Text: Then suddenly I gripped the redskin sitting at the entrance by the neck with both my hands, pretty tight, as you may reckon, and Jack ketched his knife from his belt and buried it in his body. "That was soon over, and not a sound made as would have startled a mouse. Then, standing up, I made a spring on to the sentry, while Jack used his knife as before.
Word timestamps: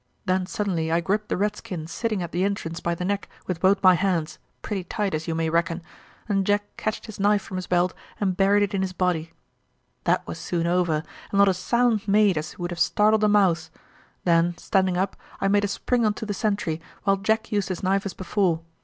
Then 0.25 0.47
suddenly 0.47 0.91
I 0.91 0.99
gripped 0.99 1.29
the 1.29 1.37
redskin 1.37 1.85
sitting 1.85 2.23
at 2.23 2.31
the 2.31 2.43
entrance 2.43 2.79
by 2.79 2.95
the 2.95 3.05
neck 3.05 3.29
with 3.45 3.59
both 3.59 3.83
my 3.83 3.93
hands, 3.93 4.39
pretty 4.63 4.83
tight, 4.83 5.13
as 5.13 5.27
you 5.27 5.35
may 5.35 5.47
reckon, 5.47 5.83
and 6.27 6.43
Jack 6.43 6.75
ketched 6.75 7.05
his 7.05 7.19
knife 7.19 7.43
from 7.43 7.57
his 7.57 7.67
belt 7.67 7.93
and 8.19 8.35
buried 8.35 8.63
it 8.63 8.73
in 8.73 8.81
his 8.81 8.93
body. 8.93 9.31
"That 10.05 10.25
was 10.25 10.39
soon 10.39 10.65
over, 10.65 11.03
and 11.29 11.37
not 11.37 11.47
a 11.49 11.53
sound 11.53 12.07
made 12.07 12.35
as 12.35 12.57
would 12.57 12.71
have 12.71 12.79
startled 12.79 13.23
a 13.23 13.29
mouse. 13.29 13.69
Then, 14.23 14.57
standing 14.57 14.97
up, 14.97 15.15
I 15.39 15.47
made 15.47 15.65
a 15.65 15.67
spring 15.67 16.03
on 16.03 16.15
to 16.15 16.25
the 16.25 16.33
sentry, 16.33 16.81
while 17.03 17.17
Jack 17.17 17.51
used 17.51 17.69
his 17.69 17.83
knife 17.83 18.03
as 18.03 18.15
before. 18.15 18.61